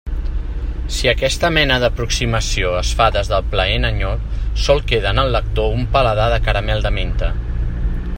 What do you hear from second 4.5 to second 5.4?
sol quedar en el